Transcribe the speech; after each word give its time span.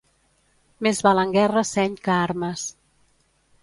Més 0.87 1.03
val 1.09 1.23
en 1.25 1.35
guerra 1.37 1.65
seny 1.75 1.97
que 2.09 2.17
armes. 2.19 2.69